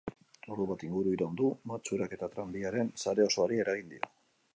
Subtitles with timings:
[0.53, 4.11] Ordu bat inguru iraun du matxurak eta tranbiaren sare osoari eragin dio.